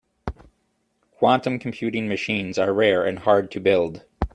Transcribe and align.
Quantum 1.11 1.59
computing 1.59 2.07
machines 2.07 2.57
are 2.57 2.73
rare 2.73 3.05
and 3.05 3.19
hard 3.19 3.51
to 3.51 3.59
build. 3.59 4.03